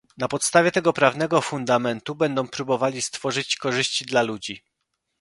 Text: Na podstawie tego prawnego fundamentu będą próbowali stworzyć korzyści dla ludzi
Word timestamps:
Na 0.17 0.27
podstawie 0.27 0.71
tego 0.71 0.93
prawnego 0.93 1.41
fundamentu 1.41 2.15
będą 2.15 2.47
próbowali 2.47 3.01
stworzyć 3.01 3.55
korzyści 3.55 4.05
dla 4.05 4.21
ludzi 4.21 4.63